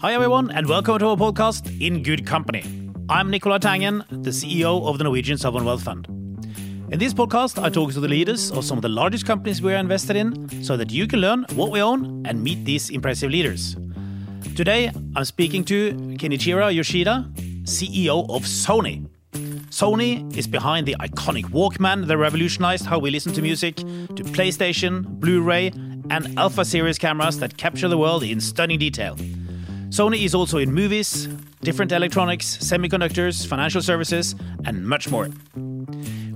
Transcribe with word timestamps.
Hi, 0.00 0.12
everyone, 0.14 0.50
and 0.50 0.68
welcome 0.68 0.98
to 0.98 1.06
our 1.06 1.16
podcast, 1.16 1.80
In 1.80 2.02
Good 2.02 2.26
Company. 2.26 2.62
I'm 3.08 3.30
Nicolai 3.30 3.58
Tangen, 3.58 4.04
the 4.10 4.30
CEO 4.30 4.86
of 4.86 4.98
the 4.98 5.04
Norwegian 5.04 5.38
Sovereign 5.38 5.64
Wealth 5.64 5.82
Fund. 5.82 6.06
In 6.90 6.98
this 6.98 7.14
podcast, 7.14 7.62
I 7.62 7.70
talk 7.70 7.92
to 7.92 8.00
the 8.00 8.08
leaders 8.08 8.50
of 8.50 8.64
some 8.64 8.76
of 8.76 8.82
the 8.82 8.88
largest 8.88 9.24
companies 9.24 9.62
we 9.62 9.72
are 9.72 9.78
invested 9.78 10.16
in 10.16 10.62
so 10.62 10.76
that 10.76 10.90
you 10.90 11.06
can 11.06 11.20
learn 11.20 11.46
what 11.54 11.70
we 11.70 11.80
own 11.80 12.26
and 12.26 12.42
meet 12.42 12.64
these 12.64 12.90
impressive 12.90 13.30
leaders. 13.30 13.76
Today, 14.54 14.90
I'm 15.16 15.24
speaking 15.24 15.64
to 15.64 15.92
Kenichiro 16.18 16.74
Yoshida, 16.74 17.30
CEO 17.64 18.28
of 18.28 18.42
Sony. 18.42 19.08
Sony 19.70 20.36
is 20.36 20.46
behind 20.46 20.86
the 20.86 20.96
iconic 21.00 21.44
Walkman 21.46 22.06
that 22.06 22.18
revolutionized 22.18 22.84
how 22.84 22.98
we 22.98 23.10
listen 23.10 23.32
to 23.32 23.40
music, 23.40 23.76
to 23.76 24.22
PlayStation, 24.22 25.06
Blu 25.06 25.40
ray, 25.40 25.70
and 26.10 26.38
Alpha 26.38 26.64
series 26.64 26.98
cameras 26.98 27.38
that 27.38 27.56
capture 27.56 27.88
the 27.88 27.98
world 27.98 28.22
in 28.22 28.40
stunning 28.40 28.78
detail. 28.78 29.16
Sony 29.88 30.24
is 30.24 30.34
also 30.34 30.58
in 30.58 30.72
movies, 30.72 31.26
different 31.60 31.92
electronics, 31.92 32.56
semiconductors, 32.58 33.46
financial 33.46 33.82
services, 33.82 34.34
and 34.64 34.86
much 34.86 35.10
more. 35.10 35.28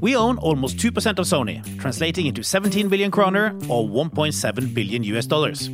We 0.00 0.14
own 0.14 0.36
almost 0.38 0.76
2% 0.76 1.18
of 1.18 1.26
Sony, 1.26 1.64
translating 1.80 2.26
into 2.26 2.42
17 2.42 2.88
billion 2.88 3.10
kroner 3.10 3.54
or 3.68 3.88
1.7 3.88 4.74
billion 4.74 5.02
US 5.04 5.26
dollars. 5.26 5.70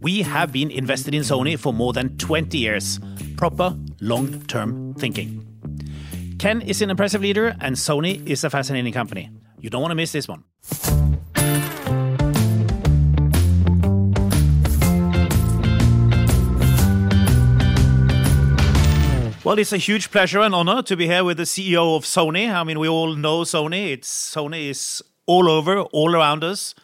We 0.00 0.22
have 0.22 0.50
been 0.50 0.70
invested 0.70 1.14
in 1.14 1.22
Sony 1.22 1.56
for 1.56 1.72
more 1.72 1.92
than 1.92 2.18
20 2.18 2.58
years. 2.58 2.98
Proper 3.36 3.76
long 4.00 4.42
term 4.42 4.94
thinking. 4.94 5.46
Ken 6.40 6.60
is 6.60 6.82
an 6.82 6.90
impressive 6.90 7.22
leader, 7.22 7.56
and 7.60 7.76
Sony 7.76 8.26
is 8.28 8.42
a 8.42 8.50
fascinating 8.50 8.92
company. 8.92 9.30
You 9.60 9.70
don't 9.70 9.80
want 9.80 9.92
to 9.92 9.96
miss 9.96 10.10
this 10.10 10.26
one. 10.26 10.42
Well, 19.44 19.58
it's 19.58 19.72
a 19.72 19.76
huge 19.76 20.12
pleasure 20.12 20.38
and 20.38 20.54
honor 20.54 20.82
to 20.82 20.96
be 20.96 21.08
here 21.08 21.24
with 21.24 21.38
the 21.38 21.42
CEO 21.42 21.96
of 21.96 22.04
Sony. 22.04 22.48
I 22.48 22.62
mean, 22.62 22.78
we 22.78 22.88
all 22.88 23.16
know 23.16 23.40
Sony. 23.40 23.92
It's 23.92 24.32
Sony 24.32 24.70
is 24.70 25.02
all 25.26 25.50
over, 25.50 25.80
all 25.80 26.14
around 26.14 26.44
us, 26.44 26.76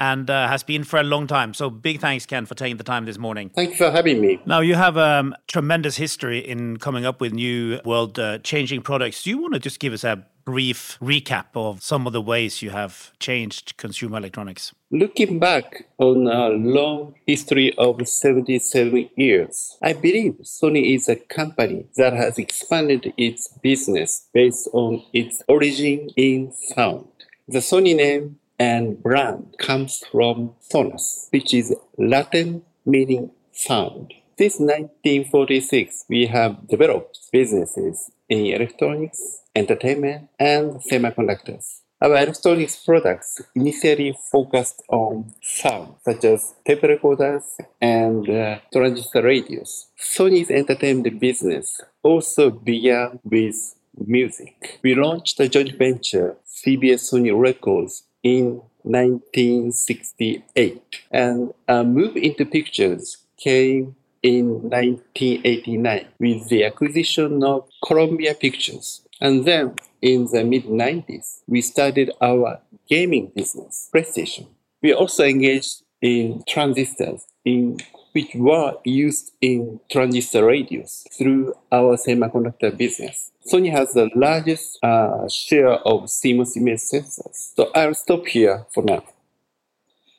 and 0.00 0.30
uh, 0.30 0.48
has 0.48 0.62
been 0.62 0.82
for 0.82 0.98
a 0.98 1.02
long 1.04 1.26
time. 1.26 1.52
So, 1.52 1.68
big 1.68 2.00
thanks, 2.00 2.24
Ken, 2.24 2.46
for 2.46 2.54
taking 2.54 2.78
the 2.78 2.84
time 2.84 3.04
this 3.04 3.18
morning. 3.18 3.50
Thank 3.50 3.72
you 3.72 3.76
for 3.76 3.90
having 3.90 4.20
me. 4.20 4.40
Now, 4.46 4.60
you 4.60 4.74
have 4.74 4.96
a 4.96 5.20
um, 5.20 5.36
tremendous 5.46 5.96
history 5.96 6.38
in 6.38 6.78
coming 6.78 7.04
up 7.04 7.20
with 7.20 7.34
new 7.34 7.78
world-changing 7.84 8.80
uh, 8.80 8.82
products. 8.82 9.22
Do 9.22 9.30
you 9.30 9.38
want 9.38 9.52
to 9.54 9.60
just 9.60 9.78
give 9.78 9.92
us 9.92 10.02
a 10.02 10.24
brief 10.46 10.98
recap 11.02 11.48
of 11.54 11.82
some 11.82 12.06
of 12.06 12.14
the 12.14 12.20
ways 12.20 12.62
you 12.62 12.70
have 12.70 13.12
changed 13.20 13.76
consumer 13.76 14.16
electronics? 14.16 14.72
Looking 14.90 15.38
back 15.38 15.86
on 15.98 16.26
a 16.26 16.48
long 16.48 17.14
history 17.26 17.74
of 17.76 18.08
77 18.08 19.10
years, 19.16 19.76
I 19.82 19.92
believe 19.92 20.38
Sony 20.42 20.96
is 20.96 21.10
a 21.10 21.16
company 21.16 21.86
that 21.96 22.14
has 22.14 22.38
expanded 22.38 23.12
its 23.18 23.48
business 23.62 24.28
based 24.32 24.70
on 24.72 25.04
its 25.12 25.42
origin 25.46 26.08
in 26.16 26.52
sound. 26.52 27.06
The 27.46 27.58
Sony 27.58 27.94
name 27.94 28.39
and 28.60 29.02
brand 29.02 29.56
comes 29.58 30.04
from 30.12 30.52
sonus, 30.70 31.28
which 31.30 31.54
is 31.54 31.74
Latin 31.96 32.62
meaning 32.84 33.30
sound. 33.52 34.12
Since 34.38 34.60
1946, 34.60 36.04
we 36.10 36.26
have 36.26 36.68
developed 36.68 37.18
businesses 37.32 38.10
in 38.28 38.46
electronics, 38.46 39.42
entertainment, 39.56 40.28
and 40.38 40.74
semiconductors. 40.82 41.80
Our 42.02 42.16
electronics 42.16 42.76
products 42.84 43.40
initially 43.54 44.16
focused 44.30 44.82
on 44.88 45.32
sound, 45.42 45.94
such 46.04 46.24
as 46.24 46.54
tape 46.66 46.82
recorders 46.82 47.44
and 47.80 48.28
uh, 48.28 48.58
transistor 48.72 49.22
radios. 49.22 49.88
Sony's 49.98 50.50
entertainment 50.50 51.18
business 51.18 51.80
also 52.02 52.50
began 52.50 53.20
with 53.24 53.74
music. 54.06 54.80
We 54.82 54.94
launched 54.94 55.40
a 55.40 55.48
joint 55.48 55.76
venture, 55.76 56.36
CBS 56.46 57.12
Sony 57.12 57.38
Records, 57.38 58.04
in 58.22 58.62
1968, 58.82 60.82
and 61.10 61.52
a 61.68 61.84
move 61.84 62.16
into 62.16 62.46
pictures 62.46 63.18
came 63.36 63.94
in 64.22 64.68
1989 64.68 66.06
with 66.18 66.48
the 66.48 66.64
acquisition 66.64 67.42
of 67.42 67.68
Columbia 67.84 68.34
Pictures. 68.34 69.02
And 69.20 69.44
then 69.44 69.74
in 70.00 70.28
the 70.32 70.44
mid 70.44 70.64
90s, 70.64 71.42
we 71.46 71.60
started 71.60 72.10
our 72.20 72.60
gaming 72.88 73.32
business, 73.34 73.90
PlayStation. 73.94 74.46
We 74.82 74.94
also 74.94 75.24
engaged 75.24 75.82
in 76.00 76.42
transistors, 76.48 77.26
in 77.44 77.76
which 78.12 78.34
were 78.34 78.74
used 78.84 79.32
in 79.40 79.80
transistor 79.90 80.44
radios 80.44 81.06
through 81.16 81.54
our 81.70 81.96
semiconductor 81.96 82.76
business. 82.76 83.30
Sony 83.46 83.70
has 83.70 83.92
the 83.92 84.10
largest 84.14 84.78
uh, 84.82 85.28
share 85.28 85.72
of 85.72 86.04
CMOS 86.04 86.56
image 86.56 86.80
sensors. 86.80 87.54
So 87.56 87.70
I'll 87.74 87.94
stop 87.94 88.26
here 88.26 88.66
for 88.72 88.82
now. 88.82 89.02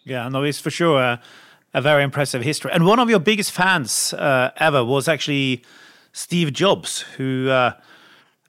Yeah, 0.03 0.27
no, 0.29 0.43
it's 0.43 0.59
for 0.59 0.71
sure 0.71 0.99
a, 1.01 1.21
a 1.73 1.81
very 1.81 2.03
impressive 2.03 2.41
history. 2.41 2.71
And 2.73 2.85
one 2.85 2.99
of 2.99 3.09
your 3.09 3.19
biggest 3.19 3.51
fans 3.51 4.13
uh, 4.13 4.51
ever 4.57 4.83
was 4.83 5.07
actually 5.07 5.63
Steve 6.13 6.53
Jobs, 6.53 7.01
who 7.17 7.49
uh, 7.49 7.73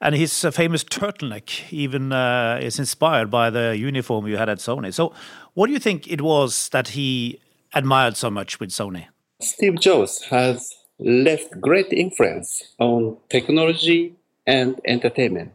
and 0.00 0.16
his 0.16 0.44
famous 0.52 0.82
turtleneck 0.82 1.72
even 1.72 2.12
uh, 2.12 2.58
is 2.60 2.78
inspired 2.78 3.30
by 3.30 3.50
the 3.50 3.76
uniform 3.76 4.26
you 4.26 4.36
had 4.36 4.48
at 4.48 4.58
Sony. 4.58 4.92
So, 4.92 5.14
what 5.54 5.68
do 5.68 5.72
you 5.72 5.78
think 5.78 6.08
it 6.08 6.20
was 6.20 6.68
that 6.70 6.88
he 6.88 7.40
admired 7.72 8.16
so 8.16 8.28
much 8.30 8.58
with 8.58 8.70
Sony? 8.70 9.06
Steve 9.42 9.80
Jobs 9.80 10.22
has 10.24 10.74
left 10.98 11.60
great 11.60 11.92
influence 11.92 12.62
on 12.78 13.16
technology 13.28 14.14
and 14.46 14.80
entertainment. 14.86 15.52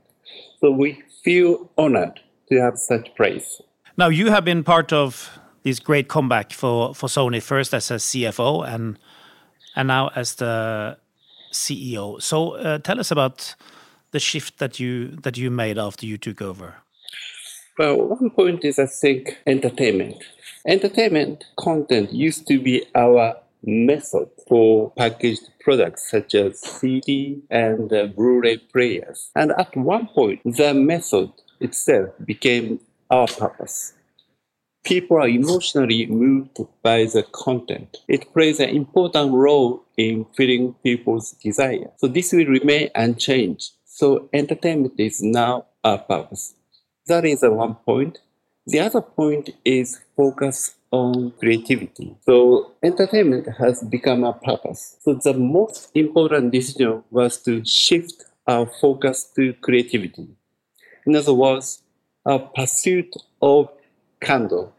So 0.59 0.71
we 0.71 1.03
feel 1.23 1.69
honored 1.77 2.19
to 2.49 2.61
have 2.61 2.77
such 2.77 3.13
praise. 3.15 3.61
Now, 3.97 4.09
you 4.09 4.29
have 4.29 4.45
been 4.45 4.63
part 4.63 4.93
of 4.93 5.39
this 5.63 5.79
great 5.79 6.07
comeback 6.07 6.53
for, 6.53 6.93
for 6.93 7.07
Sony, 7.07 7.41
first 7.41 7.73
as 7.73 7.91
a 7.91 7.95
CFO 7.95 8.67
and 8.67 8.97
and 9.75 9.87
now 9.87 10.09
as 10.15 10.35
the 10.35 10.97
CEO. 11.51 12.21
So 12.21 12.53
uh, 12.53 12.79
tell 12.79 12.99
us 12.99 13.11
about 13.11 13.55
the 14.11 14.19
shift 14.19 14.57
that 14.59 14.79
you 14.79 15.09
that 15.23 15.37
you 15.37 15.51
made 15.51 15.77
after 15.77 16.05
you 16.05 16.17
took 16.17 16.41
over? 16.41 16.75
Well, 17.77 17.95
one 18.07 18.29
point 18.31 18.65
is 18.65 18.79
I 18.79 18.87
think 18.87 19.37
entertainment. 19.45 20.23
Entertainment 20.65 21.45
content 21.57 22.11
used 22.11 22.47
to 22.47 22.59
be 22.59 22.85
our 22.95 23.35
method 23.67 24.29
for 24.47 24.91
packaged 24.91 25.49
products 25.59 26.09
such 26.09 26.33
as 26.33 26.61
CD 26.61 27.41
and 27.49 27.91
uh, 27.91 28.07
Blu-ray 28.07 28.57
players. 28.57 29.29
And 29.35 29.51
at 29.51 29.75
one 29.75 30.07
point, 30.07 30.41
the 30.45 30.73
method 30.73 31.31
itself 31.59 32.09
became 32.25 32.79
our 33.09 33.27
purpose. 33.27 33.93
People 34.83 35.17
are 35.17 35.27
emotionally 35.27 36.05
moved 36.05 36.59
by 36.81 37.03
the 37.03 37.23
content. 37.33 37.97
It 38.07 38.33
plays 38.33 38.61
an 38.61 38.69
important 38.69 39.33
role 39.33 39.83
in 39.97 40.25
filling 40.35 40.75
people's 40.75 41.31
desire. 41.31 41.91
So 41.97 42.07
this 42.07 42.31
will 42.31 42.45
remain 42.45 42.89
unchanged. 42.95 43.71
So 43.83 44.29
entertainment 44.31 44.93
is 44.97 45.21
now 45.21 45.65
our 45.83 45.97
purpose. 45.97 46.55
That 47.07 47.25
is 47.25 47.43
a 47.43 47.51
one 47.51 47.75
point. 47.75 48.19
The 48.65 48.79
other 48.79 49.01
point 49.01 49.49
is 49.65 49.99
focus 50.15 50.75
on 50.91 51.31
creativity. 51.39 52.15
So 52.25 52.73
entertainment 52.81 53.47
has 53.57 53.83
become 53.83 54.23
a 54.23 54.33
purpose. 54.33 54.97
So 55.01 55.13
the 55.15 55.33
most 55.33 55.91
important 55.93 56.51
decision 56.51 57.03
was 57.11 57.41
to 57.43 57.63
shift 57.65 58.23
our 58.47 58.65
focus 58.65 59.29
to 59.35 59.53
creativity. 59.53 60.29
In 61.05 61.15
other 61.15 61.33
words, 61.33 61.83
a 62.25 62.39
pursuit 62.39 63.13
of 63.41 63.69
kando. 64.21 64.71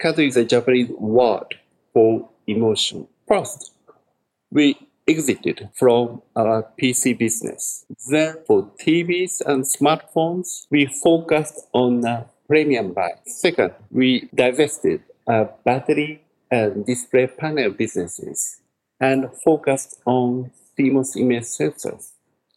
Kando 0.00 0.26
is 0.26 0.36
a 0.36 0.44
Japanese 0.44 0.90
word 0.90 1.54
for 1.92 2.28
emotion. 2.46 3.08
First, 3.26 3.72
we 4.50 4.78
exited 5.08 5.68
from 5.74 6.22
our 6.34 6.66
PC 6.80 7.16
business. 7.16 7.84
Then 8.10 8.36
for 8.46 8.70
TVs 8.80 9.40
and 9.44 9.64
smartphones, 9.64 10.66
we 10.70 10.86
focused 10.86 11.66
on 11.72 12.04
premium 12.48 12.92
buy. 12.92 13.12
Second, 13.26 13.72
we 13.90 14.28
divested 14.34 15.02
battery 15.26 16.22
and 16.50 16.86
display 16.86 17.26
panel 17.26 17.70
businesses 17.70 18.60
and 19.00 19.28
focused 19.44 20.00
on 20.04 20.50
CMOS 20.78 21.16
image 21.16 21.44
sensors. 21.44 22.12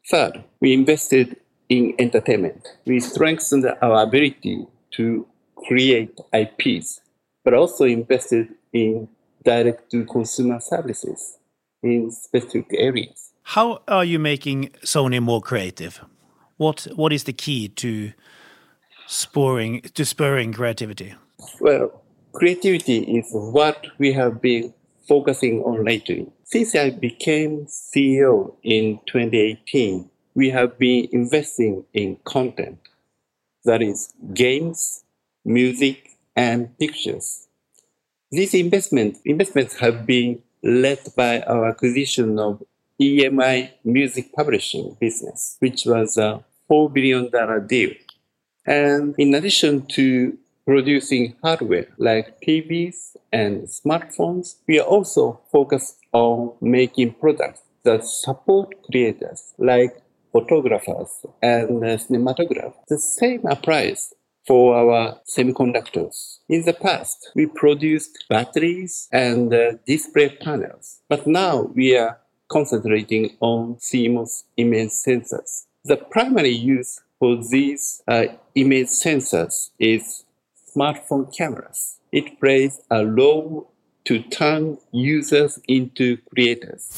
Third, 0.09 0.43
we 0.61 0.73
invested 0.73 1.37
in 1.67 1.93
entertainment. 1.99 2.67
We 2.85 2.99
strengthened 2.99 3.65
our 3.81 4.03
ability 4.03 4.67
to 4.91 5.27
create 5.55 6.17
IPs, 6.33 7.01
but 7.43 7.53
also 7.53 7.85
invested 7.85 8.49
in 8.73 9.07
direct 9.43 9.91
to 9.91 10.05
consumer 10.05 10.59
services 10.59 11.37
in 11.83 12.11
specific 12.11 12.67
areas. 12.73 13.31
How 13.43 13.81
are 13.87 14.05
you 14.05 14.19
making 14.19 14.69
Sony 14.83 15.21
more 15.21 15.41
creative? 15.41 16.01
What 16.57 16.87
what 16.95 17.13
is 17.13 17.23
the 17.23 17.33
key 17.33 17.69
to 17.69 18.11
spurring 19.07 19.81
to 19.93 20.05
spurring 20.05 20.53
creativity? 20.53 21.15
Well, 21.59 22.03
creativity 22.33 22.99
is 23.17 23.29
what 23.31 23.87
we 23.97 24.13
have 24.13 24.41
been 24.41 24.73
focusing 25.07 25.61
on 25.63 25.83
lately. 25.83 26.27
Since 26.43 26.75
I 26.75 26.91
became 26.91 27.65
CEO 27.65 28.55
in 28.63 28.99
2018, 29.07 30.09
we 30.35 30.49
have 30.51 30.77
been 30.77 31.07
investing 31.11 31.85
in 31.93 32.17
content 32.23 32.79
that 33.65 33.81
is 33.81 34.13
games, 34.33 35.03
music, 35.43 36.11
and 36.35 36.77
pictures. 36.77 37.47
These 38.31 38.53
investments, 38.53 39.19
investments 39.25 39.79
have 39.79 40.05
been 40.05 40.41
led 40.63 40.99
by 41.15 41.41
our 41.41 41.69
acquisition 41.69 42.39
of 42.39 42.63
EMI 43.01 43.71
Music 43.83 44.31
Publishing 44.33 44.95
business, 44.99 45.57
which 45.59 45.85
was 45.85 46.17
a 46.17 46.43
$4 46.69 46.93
billion 46.93 47.67
deal. 47.67 47.91
And 48.65 49.15
in 49.17 49.33
addition 49.33 49.87
to 49.87 50.37
producing 50.69 51.35
hardware 51.41 51.87
like 51.97 52.39
TVs 52.41 53.15
and 53.33 53.63
smartphones, 53.63 54.57
we 54.67 54.79
are 54.79 54.85
also 54.85 55.41
focused 55.51 55.97
on 56.13 56.53
making 56.61 57.11
products 57.15 57.61
that 57.83 58.05
support 58.05 58.75
creators 58.85 59.55
like 59.57 59.99
photographers 60.31 61.09
and 61.41 61.81
cinematographers. 61.81 62.75
The 62.87 62.99
same 62.99 63.47
applies 63.47 64.13
for 64.45 64.75
our 64.75 65.19
semiconductors. 65.35 66.37
In 66.47 66.65
the 66.65 66.73
past, 66.73 67.31
we 67.33 67.47
produced 67.47 68.25
batteries 68.29 69.07
and 69.11 69.51
uh, 69.51 69.71
display 69.87 70.29
panels, 70.29 71.01
but 71.09 71.25
now 71.25 71.71
we 71.73 71.97
are 71.97 72.19
concentrating 72.47 73.35
on 73.39 73.77
CMOS 73.77 74.43
image 74.57 74.91
sensors. 74.91 75.65
The 75.83 75.97
primary 75.97 76.49
use 76.51 77.01
for 77.17 77.37
these 77.49 78.03
uh, 78.07 78.25
image 78.53 78.89
sensors 78.89 79.71
is 79.79 80.25
smartphone 80.79 81.35
cameras. 81.35 81.97
It 82.11 82.39
plays 82.39 82.79
a 82.89 83.05
role 83.05 83.71
to 84.05 84.19
turn 84.19 84.77
users 84.91 85.59
into 85.67 86.17
creators. 86.33 86.95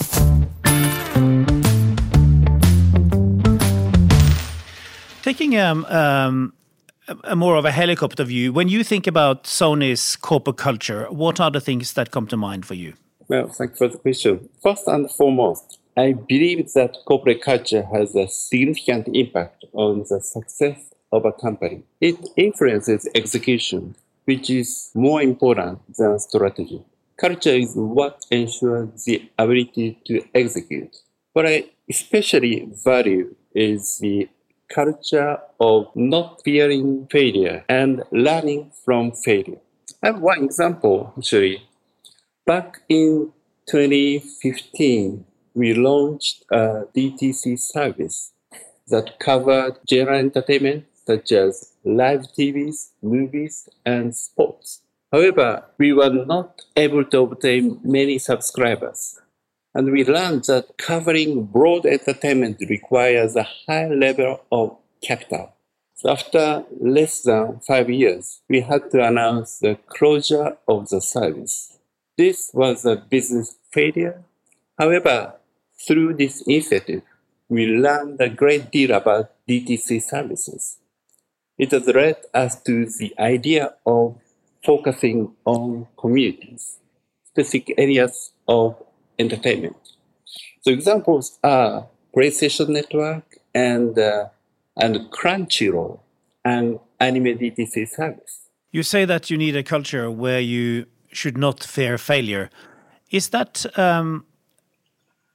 Taking 5.24 5.58
um, 5.58 5.86
um, 5.86 6.54
a 7.24 7.36
more 7.36 7.56
of 7.56 7.66
a 7.66 7.72
helicopter 7.72 8.24
view, 8.24 8.54
when 8.54 8.70
you 8.70 8.84
think 8.84 9.08
about 9.08 9.46
Sony's 9.46 10.16
corporate 10.16 10.58
culture, 10.58 11.06
what 11.10 11.40
are 11.40 11.52
the 11.52 11.62
things 11.62 11.94
that 11.94 12.12
come 12.12 12.28
to 12.28 12.38
mind 12.38 12.66
for 12.66 12.76
you? 12.76 12.94
Well, 13.28 13.48
thank 13.48 13.72
you 13.72 13.78
for 13.78 13.88
the 13.88 13.98
question. 13.98 14.50
First 14.62 14.88
and 14.88 15.10
foremost, 15.12 15.80
I 15.98 16.14
believe 16.14 16.72
that 16.74 16.98
corporate 17.06 17.42
culture 17.42 17.84
has 17.94 18.16
a 18.16 18.28
significant 18.28 19.10
impact 19.14 19.66
on 19.74 20.06
the 20.10 20.22
success 20.22 20.91
of 21.12 21.26
a 21.26 21.32
company. 21.32 21.84
It 22.00 22.18
influences 22.38 23.08
execution, 23.16 23.96
which 24.26 24.50
is 24.50 24.92
more 24.94 25.22
important 25.22 25.80
than 25.96 26.20
strategy. 26.20 26.84
Culture 27.18 27.56
is 27.56 27.74
what 27.76 28.26
ensures 28.32 29.04
the 29.06 29.30
ability 29.38 30.00
to 30.06 30.24
execute. 30.34 30.98
What 31.34 31.46
I 31.46 31.66
especially 31.90 32.70
value 32.84 33.36
is 33.54 33.98
the 34.00 34.30
culture 34.74 35.38
of 35.60 35.88
not 35.96 36.42
fearing 36.44 37.08
failure 37.12 37.64
and 37.68 38.04
learning 38.12 38.72
from 38.84 39.12
failure. 39.12 39.60
I 40.02 40.08
have 40.08 40.20
one 40.20 40.44
example, 40.44 41.14
actually. 41.18 41.64
Back 42.46 42.82
in 42.90 43.32
2015, 43.68 45.26
we 45.54 45.74
launched 45.74 46.44
a 46.52 46.86
DTC 46.96 47.60
service 47.60 48.32
that 48.88 49.20
covered 49.20 49.78
general 49.88 50.18
entertainment 50.18 50.86
such 51.12 51.32
as 51.32 51.74
live 51.84 52.22
TVs, 52.38 52.92
movies, 53.02 53.68
and 53.86 54.16
sports. 54.16 54.82
However, 55.12 55.66
we 55.78 55.92
were 55.92 56.10
not 56.10 56.62
able 56.78 57.04
to 57.06 57.20
obtain 57.20 57.80
many 57.84 58.18
subscribers. 58.18 59.20
And 59.74 59.92
we 59.92 60.06
learned 60.06 60.46
that 60.46 60.78
covering 60.78 61.46
broad 61.46 61.86
entertainment 61.86 62.58
requires 62.70 63.36
a 63.36 63.48
high 63.68 63.88
level 63.88 64.42
of 64.52 64.78
capital. 65.02 65.54
So 65.96 66.12
after 66.12 66.64
less 66.80 67.22
than 67.24 67.60
five 67.60 67.90
years, 67.90 68.42
we 68.50 68.62
had 68.62 68.90
to 68.92 69.06
announce 69.06 69.60
the 69.60 69.78
closure 69.88 70.58
of 70.68 70.90
the 70.90 71.02
service. 71.02 71.78
This 72.18 72.52
was 72.54 72.86
a 72.86 72.96
business 72.96 73.56
failure. 73.72 74.24
However, 74.78 75.34
through 75.88 76.16
this 76.16 76.42
initiative, 76.48 77.04
we 77.50 77.68
learned 77.68 78.22
a 78.22 78.30
great 78.30 78.72
deal 78.72 78.92
about 78.92 79.32
DTC 79.48 80.02
services. 80.02 80.78
It 81.62 81.70
has 81.74 81.86
led 81.86 82.16
us 82.34 82.60
to 82.64 82.88
the 82.88 83.14
idea 83.20 83.76
of 83.86 84.18
focusing 84.66 85.32
on 85.46 85.86
communities, 85.96 86.80
specific 87.24 87.76
areas 87.78 88.34
of 88.48 88.82
entertainment. 89.20 89.78
So 90.62 90.72
examples 90.72 91.38
are 91.44 91.86
PlayStation 92.18 92.70
Network 92.70 93.38
and 93.54 93.98
uh, 94.00 94.30
and 94.76 94.96
Crunchyroll 95.12 96.00
and 96.44 96.80
Anime 97.00 97.38
DTC 97.38 97.88
service. 97.88 98.50
You 98.72 98.82
say 98.82 99.06
that 99.06 99.30
you 99.30 99.38
need 99.38 99.56
a 99.56 99.62
culture 99.62 100.10
where 100.10 100.40
you 100.40 100.88
should 101.12 101.38
not 101.38 101.64
fear 101.64 102.00
failure. 102.00 102.50
Is 103.12 103.30
that 103.30 103.68
um, 103.78 104.26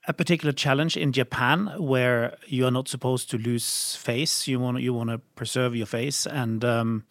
a 0.06 0.12
particular 0.12 0.52
challenge 0.52 0.96
in 0.96 1.12
Japan 1.12 1.72
where 1.78 2.36
you 2.46 2.66
are 2.66 2.70
not 2.70 2.88
supposed 2.88 3.30
to 3.30 3.38
lose 3.38 3.96
face? 3.96 4.46
You 4.46 4.60
want 4.60 4.80
you 4.80 4.94
want 4.94 5.10
to 5.10 5.18
preserve 5.34 5.74
your 5.74 5.86
face, 5.86 6.26
and 6.26 6.64
um, 6.64 7.04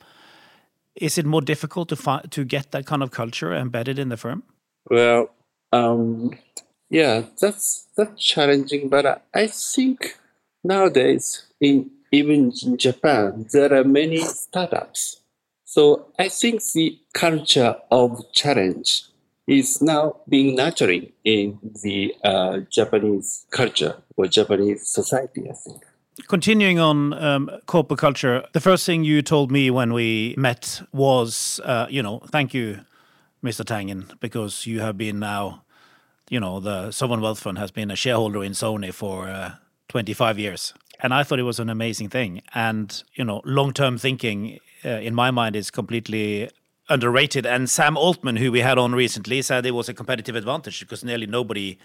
is 0.95 1.18
it 1.18 1.25
more 1.25 1.42
difficult 1.42 1.89
to 1.89 2.21
to 2.30 2.45
get 2.45 2.71
that 2.71 2.86
kind 2.86 3.03
of 3.03 3.12
culture 3.12 3.53
embedded 3.53 4.00
in 4.00 4.09
the 4.09 4.18
firm? 4.18 4.44
Well, 4.89 5.30
um, 5.71 6.31
yeah, 6.89 7.24
that's 7.39 7.88
that's 7.97 8.24
challenging, 8.24 8.89
but 8.89 9.06
I, 9.06 9.18
I 9.33 9.48
think 9.48 10.18
nowadays 10.63 11.45
in 11.59 11.91
even 12.12 12.51
in 12.63 12.77
Japan 12.77 13.48
there 13.51 13.74
are 13.74 13.83
many 13.83 14.19
startups. 14.19 15.21
So 15.63 16.07
I 16.18 16.30
think 16.30 16.62
the 16.74 16.98
culture 17.13 17.75
of 17.91 18.31
challenge 18.31 19.06
is 19.47 19.81
now 19.81 20.18
being 20.27 20.56
nurturing 20.56 21.12
in 21.24 21.59
the 21.83 22.13
uh, 22.24 22.59
Japanese 22.69 23.45
culture 23.51 23.95
or 24.18 24.27
Japanese 24.27 24.88
society, 24.88 25.50
I 25.50 25.53
think. 25.53 25.83
Continuing 26.27 26.80
on 26.80 27.13
um, 27.13 27.51
corporate 27.65 28.00
culture, 28.00 28.45
the 28.53 28.62
first 28.62 28.86
thing 28.86 29.03
you 29.03 29.21
told 29.21 29.51
me 29.51 29.69
when 29.69 29.94
we 29.94 30.33
met 30.38 30.81
was, 30.94 31.59
uh, 31.65 31.88
you 31.89 32.01
know, 32.01 32.19
thank 32.31 32.53
you, 32.53 32.80
Mr. 33.44 33.65
Tangen, 33.65 34.18
because 34.19 34.65
you 34.65 34.80
have 34.80 34.97
been 34.97 35.19
now, 35.19 35.63
you 36.30 36.39
know, 36.39 36.59
the 36.59 36.91
Sovereign 36.91 37.21
Wealth 37.21 37.39
Fund 37.39 37.57
has 37.57 37.69
been 37.69 37.91
a 37.91 37.95
shareholder 37.95 38.44
in 38.44 38.53
Sony 38.53 38.94
for 38.94 39.27
uh, 39.27 39.55
25 39.89 40.39
years. 40.39 40.74
And 41.01 41.13
I 41.13 41.24
thought 41.24 41.38
it 41.39 41.43
was 41.43 41.60
an 41.60 41.70
amazing 41.70 42.10
thing. 42.10 42.41
And, 42.53 43.03
you 43.13 43.25
know, 43.25 43.41
long 43.43 43.74
term 43.74 43.98
thinking, 43.98 44.60
uh, 44.86 44.89
in 44.89 45.13
my 45.13 45.31
mind, 45.31 45.55
is 45.58 45.70
completely 45.70 46.50
underrated. 46.89 47.46
And 47.46 47.70
Sam 47.70 47.98
Altman, 47.98 48.38
who 48.38 48.51
we 48.51 48.62
had 48.62 48.77
on 48.77 48.94
recently, 48.94 49.42
said 49.42 49.65
it 49.65 49.72
was 49.72 49.89
a 49.89 49.94
competitive 49.94 50.36
advantage 50.36 50.80
because 50.80 51.04
nearly 51.04 51.27
nobody 51.27 51.77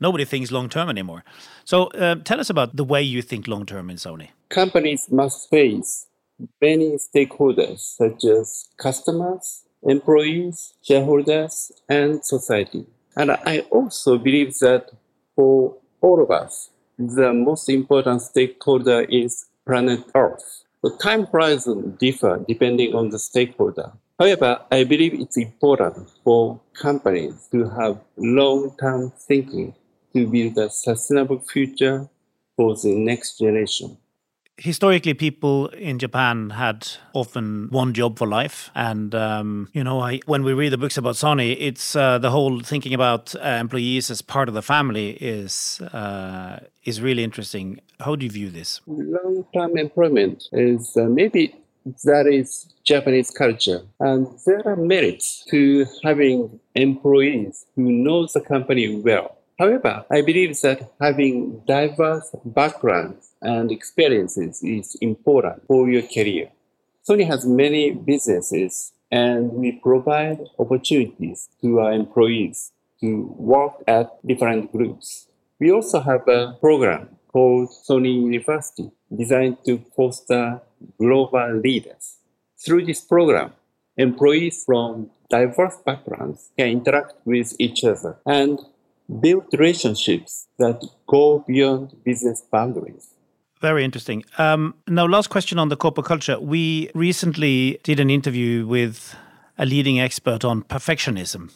nobody 0.00 0.24
thinks 0.24 0.50
long 0.50 0.68
term 0.68 0.88
anymore. 0.88 1.24
So 1.64 1.86
uh, 1.88 2.16
tell 2.24 2.40
us 2.40 2.50
about 2.50 2.76
the 2.76 2.84
way 2.84 3.02
you 3.02 3.22
think 3.22 3.48
long 3.48 3.66
term 3.66 3.90
in 3.90 3.96
Sony. 3.96 4.28
Companies 4.48 5.08
must 5.10 5.50
face 5.50 6.06
many 6.60 6.96
stakeholders 6.96 7.80
such 7.80 8.24
as 8.24 8.68
customers, 8.76 9.64
employees, 9.82 10.74
shareholders, 10.82 11.72
and 11.88 12.24
society. 12.24 12.86
And 13.16 13.32
I 13.32 13.60
also 13.70 14.18
believe 14.18 14.58
that 14.60 14.90
for 15.34 15.76
all 16.00 16.22
of 16.22 16.30
us, 16.30 16.70
the 16.98 17.32
most 17.32 17.68
important 17.68 18.22
stakeholder 18.22 19.02
is 19.02 19.46
planet 19.66 20.04
Earth. 20.14 20.64
The 20.82 20.96
time 20.96 21.26
horizon 21.26 21.96
differ 21.98 22.44
depending 22.46 22.94
on 22.94 23.10
the 23.10 23.18
stakeholder. 23.18 23.92
However, 24.18 24.60
I 24.72 24.82
believe 24.82 25.14
it's 25.14 25.36
important 25.36 26.10
for 26.24 26.60
companies 26.74 27.48
to 27.52 27.68
have 27.68 28.00
long-term 28.16 29.12
thinking 29.16 29.74
to 30.12 30.26
build 30.26 30.58
a 30.58 30.70
sustainable 30.70 31.38
future 31.38 32.08
for 32.56 32.74
the 32.74 32.96
next 32.96 33.38
generation. 33.38 33.96
Historically 34.60 35.14
people 35.14 35.68
in 35.68 36.00
japan 36.00 36.50
had 36.50 36.88
often 37.12 37.68
one 37.70 37.94
job 37.94 38.18
for 38.18 38.26
life. 38.26 38.70
And 38.74 39.14
um, 39.14 39.68
you 39.72 39.84
know 39.84 40.00
I, 40.00 40.18
when 40.26 40.42
we 40.42 40.52
read 40.52 40.72
the 40.72 40.78
books 40.78 40.98
about 40.98 41.14
sony 41.14 41.56
it's 41.56 41.94
uh, 41.94 42.18
the 42.18 42.32
whole 42.32 42.58
thinking 42.58 42.92
about 42.92 43.36
uh, 43.36 43.38
employees 43.60 44.10
as 44.10 44.20
part 44.20 44.48
of 44.48 44.54
the 44.56 44.62
family 44.62 45.10
is 45.10 45.80
uh, 45.92 46.58
is 46.82 47.00
really 47.00 47.22
interesting. 47.22 47.80
How 48.00 48.16
do 48.16 48.26
you 48.26 48.32
view 48.32 48.50
this? 48.50 48.80
Long-term 48.88 49.78
employment 49.78 50.48
is 50.50 50.96
uh, 50.96 51.04
maybe 51.04 51.54
that 52.04 52.26
is 52.26 52.72
Japanese 52.84 53.30
culture. 53.30 53.82
And 54.00 54.26
there 54.46 54.62
are 54.66 54.76
merits 54.76 55.44
to 55.50 55.86
having 56.04 56.60
employees 56.74 57.66
who 57.76 57.90
knows 57.90 58.32
the 58.32 58.40
company 58.40 58.96
well. 58.96 59.36
However, 59.58 60.04
I 60.10 60.22
believe 60.22 60.60
that 60.60 60.92
having 61.00 61.60
diverse 61.66 62.34
backgrounds 62.44 63.32
and 63.42 63.72
experiences 63.72 64.62
is 64.62 64.96
important 65.00 65.66
for 65.66 65.90
your 65.90 66.02
career. 66.02 66.50
Sony 67.08 67.26
has 67.26 67.44
many 67.44 67.90
businesses 67.90 68.92
and 69.10 69.52
we 69.52 69.72
provide 69.72 70.38
opportunities 70.58 71.48
to 71.60 71.80
our 71.80 71.92
employees 71.92 72.72
to 73.00 73.34
work 73.36 73.72
at 73.86 74.24
different 74.26 74.70
groups. 74.70 75.26
We 75.58 75.72
also 75.72 76.00
have 76.00 76.28
a 76.28 76.56
program 76.60 77.08
called 77.32 77.70
Sony 77.70 78.14
University 78.14 78.90
designed 79.14 79.58
to 79.64 79.82
foster 79.96 80.60
global 80.98 81.60
leaders. 81.62 82.16
Through 82.64 82.86
this 82.86 83.00
program, 83.00 83.52
employees 83.96 84.64
from 84.64 85.10
diverse 85.30 85.76
backgrounds 85.84 86.50
can 86.56 86.68
interact 86.68 87.14
with 87.24 87.54
each 87.58 87.84
other 87.84 88.18
and 88.26 88.58
build 89.20 89.44
relationships 89.52 90.46
that 90.58 90.82
go 91.06 91.44
beyond 91.46 91.96
business 92.04 92.42
boundaries. 92.50 93.14
Very 93.60 93.84
interesting. 93.84 94.24
Um, 94.38 94.74
now, 94.86 95.06
last 95.06 95.28
question 95.30 95.58
on 95.58 95.68
the 95.68 95.76
corporate 95.76 96.06
culture. 96.06 96.38
We 96.38 96.90
recently 96.94 97.80
did 97.82 97.98
an 97.98 98.10
interview 98.10 98.66
with 98.66 99.16
a 99.58 99.66
leading 99.66 99.98
expert 99.98 100.44
on 100.44 100.62
perfectionism. 100.62 101.52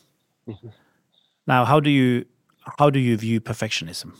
Mm-hmm. 0.49 0.69
Now, 1.45 1.65
how 1.65 1.81
do 1.81 1.91
you 1.91 2.25
how 2.79 2.89
do 2.89 3.01
you 3.01 3.17
view 3.17 3.41
perfectionism? 3.41 4.13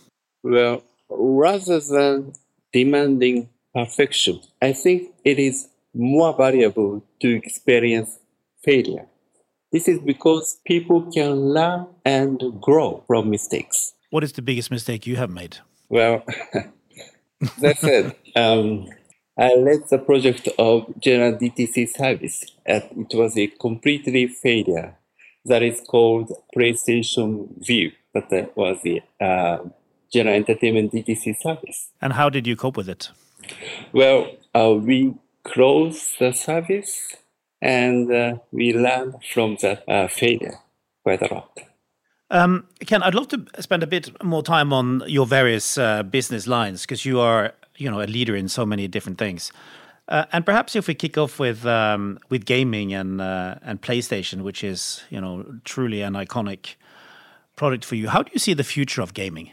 Well, 0.43 0.83
rather 1.09 1.79
than 1.79 2.33
demanding 2.73 3.49
perfection, 3.75 4.41
I 4.61 4.73
think 4.73 5.11
it 5.25 5.39
is 5.39 5.69
more 5.95 6.35
valuable 6.37 7.05
to 7.21 7.37
experience 7.37 8.19
failure. 8.65 9.07
This 9.73 9.89
is 9.89 9.99
because 10.01 10.61
people 10.67 11.11
can 11.11 11.33
learn 11.55 11.87
and 12.05 12.61
grow 12.61 13.05
from 13.07 13.31
mistakes. 13.31 13.95
What 14.11 14.23
is 14.23 14.33
the 14.33 14.43
biggest 14.43 14.71
mistake 14.71 15.07
you 15.07 15.17
have 15.17 15.31
made? 15.31 15.59
Well, 15.89 16.23
that 17.61 17.79
said, 17.79 18.15
um, 18.37 18.87
I 19.39 19.55
led 19.55 19.89
the 19.89 19.99
project 19.99 20.49
of 20.59 20.93
General 21.01 21.33
DTC 21.33 21.89
service. 21.89 22.45
And 22.67 23.07
it 23.11 23.17
was 23.17 23.37
a 23.37 23.47
completely 23.47 24.27
failure. 24.27 24.97
That 25.47 25.63
is 25.63 25.81
called 25.81 26.31
PlayStation 26.57 27.49
Vue. 27.65 27.93
That 28.15 28.55
was 28.55 28.79
the 28.83 29.01
uh, 29.21 29.59
General 30.13 30.37
Entertainment 30.37 30.93
DTC 30.93 31.41
service. 31.41 31.89
And 32.01 32.13
how 32.13 32.29
did 32.29 32.47
you 32.47 32.57
cope 32.57 32.77
with 32.77 32.89
it? 32.89 33.11
Well, 33.93 34.37
uh, 34.55 34.75
we 34.75 35.15
closed 35.45 36.19
the 36.19 36.33
service 36.33 37.17
and 37.61 38.13
uh, 38.13 38.37
we 38.51 38.73
learned 38.73 39.17
from 39.33 39.57
that 39.63 39.89
uh, 39.89 40.09
failure 40.09 40.59
quite 41.03 41.23
a 41.23 41.35
lot. 41.35 41.59
Um, 42.31 42.67
Ken, 42.81 43.03
I'd 43.03 43.15
love 43.15 43.29
to 43.29 43.45
spend 43.61 43.83
a 43.83 43.87
bit 43.87 44.11
more 44.25 44.43
time 44.43 44.73
on 44.73 45.03
your 45.07 45.27
various 45.27 45.77
uh, 45.77 46.03
business 46.03 46.47
lines 46.47 46.83
because 46.83 47.05
you 47.05 47.21
are, 47.21 47.53
you 47.77 47.91
know, 47.91 48.01
a 48.01 48.07
leader 48.07 48.35
in 48.35 48.49
so 48.49 48.65
many 48.65 48.89
different 48.89 49.19
things. 49.19 49.53
Uh, 50.09 50.25
and 50.33 50.45
perhaps 50.45 50.75
if 50.75 50.89
we 50.89 50.95
kick 50.95 51.17
off 51.17 51.39
with 51.39 51.65
um, 51.65 52.19
with 52.29 52.45
gaming 52.45 52.93
and 52.93 53.21
uh, 53.21 53.55
and 53.63 53.81
PlayStation, 53.81 54.43
which 54.43 54.65
is 54.65 55.05
you 55.11 55.21
know 55.21 55.45
truly 55.65 56.03
an 56.03 56.15
iconic 56.15 56.75
product 57.55 57.85
for 57.85 57.95
you, 57.95 58.09
how 58.09 58.23
do 58.23 58.31
you 58.33 58.39
see 58.39 58.55
the 58.55 58.65
future 58.65 59.03
of 59.03 59.15
gaming? 59.15 59.53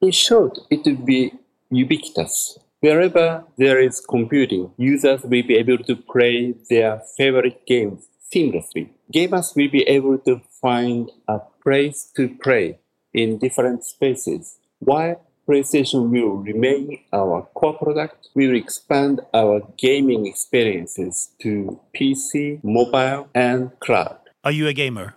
In 0.00 0.12
short, 0.12 0.58
it 0.70 0.84
will 0.84 1.04
be 1.04 1.32
ubiquitous. 1.70 2.58
Wherever 2.80 3.44
there 3.56 3.80
is 3.80 4.00
computing, 4.00 4.70
users 4.76 5.22
will 5.22 5.42
be 5.42 5.56
able 5.56 5.78
to 5.78 5.96
play 5.96 6.54
their 6.70 7.02
favorite 7.16 7.66
games 7.66 8.06
seamlessly. 8.32 8.90
Gamers 9.12 9.56
will 9.56 9.68
be 9.68 9.82
able 9.82 10.18
to 10.18 10.40
find 10.62 11.10
a 11.26 11.40
place 11.62 12.08
to 12.14 12.28
play 12.28 12.78
in 13.12 13.38
different 13.38 13.84
spaces. 13.84 14.58
While 14.78 15.20
PlayStation 15.48 16.10
will 16.10 16.36
remain 16.36 17.00
our 17.12 17.48
core 17.54 17.76
product, 17.76 18.28
we 18.34 18.46
will 18.46 18.56
expand 18.56 19.22
our 19.34 19.60
gaming 19.76 20.26
experiences 20.26 21.30
to 21.42 21.80
PC, 21.96 22.62
mobile, 22.62 23.28
and 23.34 23.72
cloud. 23.80 24.18
Are 24.44 24.52
you 24.52 24.68
a 24.68 24.72
gamer? 24.72 25.14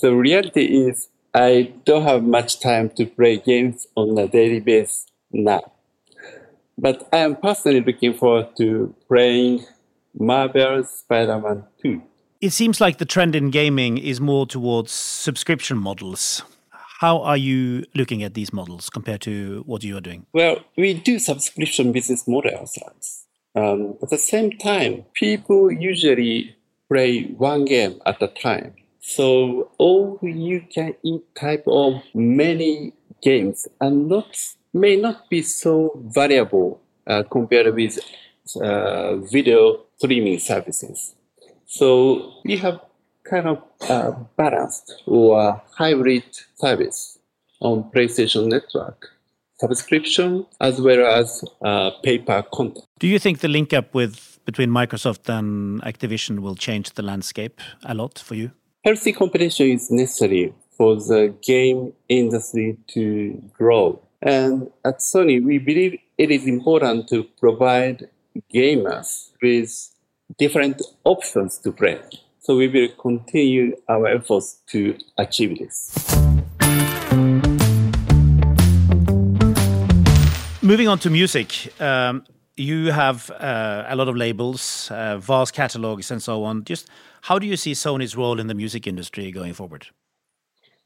The 0.00 0.14
reality 0.14 0.64
is, 0.88 1.08
I 1.34 1.74
don't 1.84 2.04
have 2.04 2.22
much 2.22 2.60
time 2.60 2.88
to 2.96 3.04
play 3.04 3.36
games 3.36 3.88
on 3.94 4.16
a 4.16 4.26
daily 4.26 4.60
basis 4.60 5.06
now. 5.30 5.73
But 6.76 7.08
I 7.12 7.18
am 7.18 7.36
personally 7.36 7.80
looking 7.80 8.14
forward 8.14 8.56
to 8.56 8.94
playing 9.08 9.64
Marvel's 10.18 10.90
Spider 10.90 11.38
Man 11.38 11.64
2. 11.82 12.02
It 12.40 12.50
seems 12.50 12.80
like 12.80 12.98
the 12.98 13.04
trend 13.04 13.34
in 13.34 13.50
gaming 13.50 13.96
is 13.98 14.20
more 14.20 14.46
towards 14.46 14.92
subscription 14.92 15.78
models. 15.78 16.42
How 17.00 17.22
are 17.22 17.36
you 17.36 17.84
looking 17.94 18.22
at 18.22 18.34
these 18.34 18.52
models 18.52 18.90
compared 18.90 19.20
to 19.22 19.62
what 19.66 19.82
you 19.82 19.96
are 19.96 20.00
doing? 20.00 20.26
Well, 20.32 20.60
we 20.76 20.94
do 20.94 21.18
subscription 21.18 21.92
business 21.92 22.26
model 22.26 22.54
ourselves. 22.54 23.26
Um, 23.54 23.96
at 24.02 24.10
the 24.10 24.18
same 24.18 24.58
time, 24.58 25.04
people 25.14 25.70
usually 25.70 26.56
play 26.88 27.24
one 27.24 27.64
game 27.64 28.00
at 28.06 28.22
a 28.22 28.28
time. 28.28 28.74
So 29.00 29.70
all 29.78 30.18
you 30.22 30.64
can 30.72 30.94
eat 31.02 31.22
type 31.34 31.64
of 31.66 32.02
many 32.14 32.94
games 33.22 33.68
are 33.80 33.90
not 33.90 34.36
may 34.74 34.96
not 34.96 35.30
be 35.30 35.40
so 35.40 35.92
valuable 36.06 36.80
uh, 37.06 37.22
compared 37.30 37.74
with 37.74 37.98
uh, 38.60 39.16
video 39.16 39.80
streaming 39.96 40.38
services. 40.38 41.14
So 41.66 42.34
we 42.44 42.56
have 42.58 42.80
kind 43.24 43.46
of 43.46 43.62
uh, 43.88 44.12
balanced 44.36 45.02
or 45.06 45.62
hybrid 45.72 46.24
service 46.56 47.18
on 47.60 47.90
PlayStation 47.90 48.48
Network 48.48 49.14
subscription 49.60 50.46
as 50.60 50.80
well 50.80 51.06
as 51.06 51.44
uh, 51.62 51.90
paper 52.02 52.42
content. 52.52 52.84
Do 52.98 53.06
you 53.06 53.18
think 53.18 53.38
the 53.40 53.48
link 53.48 53.72
up 53.72 53.94
with 53.94 54.38
between 54.44 54.70
Microsoft 54.70 55.28
and 55.28 55.80
Activision 55.82 56.40
will 56.40 56.56
change 56.56 56.90
the 56.92 57.02
landscape 57.02 57.60
a 57.84 57.94
lot 57.94 58.18
for 58.18 58.34
you? 58.34 58.50
Healthy 58.84 59.12
competition 59.12 59.68
is 59.68 59.90
necessary 59.90 60.52
for 60.76 60.96
the 60.96 61.34
game 61.42 61.92
industry 62.08 62.76
to 62.88 63.42
grow 63.52 64.03
and 64.24 64.70
at 64.86 65.00
Sony, 65.00 65.44
we 65.44 65.58
believe 65.58 65.98
it 66.16 66.30
is 66.30 66.46
important 66.46 67.08
to 67.08 67.24
provide 67.38 68.08
gamers 68.52 69.30
with 69.42 69.94
different 70.38 70.80
options 71.04 71.58
to 71.58 71.70
play. 71.70 72.00
So 72.40 72.56
we 72.56 72.68
will 72.68 72.88
continue 72.98 73.76
our 73.86 74.06
efforts 74.06 74.60
to 74.68 74.96
achieve 75.18 75.58
this. 75.58 75.92
Moving 80.62 80.88
on 80.88 80.98
to 81.00 81.10
music, 81.10 81.78
um, 81.78 82.24
you 82.56 82.92
have 82.92 83.30
uh, 83.30 83.84
a 83.88 83.94
lot 83.94 84.08
of 84.08 84.16
labels, 84.16 84.90
uh, 84.90 85.18
vast 85.18 85.52
catalogs, 85.52 86.10
and 86.10 86.22
so 86.22 86.44
on. 86.44 86.64
Just 86.64 86.88
how 87.22 87.38
do 87.38 87.46
you 87.46 87.58
see 87.58 87.72
Sony's 87.72 88.16
role 88.16 88.40
in 88.40 88.46
the 88.46 88.54
music 88.54 88.86
industry 88.86 89.30
going 89.30 89.52
forward? 89.52 89.88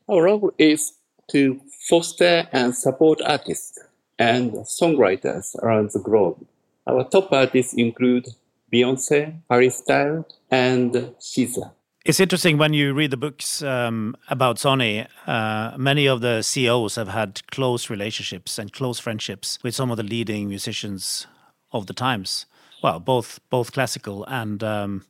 Our 0.09 0.25
role 0.25 0.51
is 0.59 0.95
to 1.31 1.61
foster 1.89 2.49
and 2.53 2.75
support 2.75 3.21
artists 3.25 3.79
and 4.19 4.53
songwriters 4.53 5.55
around 5.63 5.91
the 5.93 6.01
globe. 6.01 6.45
Our 6.87 7.05
top 7.05 7.33
artists 7.33 7.75
include 7.75 8.29
Beyonce, 8.73 9.35
Harry 9.51 9.71
Styles, 9.71 10.27
and 10.51 10.93
SZA. 10.93 11.71
It's 12.05 12.21
interesting 12.21 12.57
when 12.57 12.73
you 12.73 12.95
read 12.95 13.11
the 13.11 13.19
books 13.19 13.63
um, 13.63 14.17
about 14.29 14.57
Sony. 14.57 15.07
Uh, 15.27 15.77
many 15.77 16.07
of 16.07 16.23
the 16.23 16.43
CEOs 16.43 16.95
have 16.95 17.09
had 17.09 17.47
close 17.51 17.91
relationships 17.91 18.59
and 18.59 18.73
close 18.73 18.99
friendships 18.99 19.59
with 19.63 19.75
some 19.75 19.91
of 19.91 19.99
the 19.99 20.03
leading 20.03 20.49
musicians 20.49 21.27
of 21.71 21.87
the 21.87 21.93
times. 21.93 22.47
Well, 22.83 23.01
both 23.01 23.41
both 23.51 23.73
classical 23.73 24.25
and 24.25 24.63
um, 24.63 25.05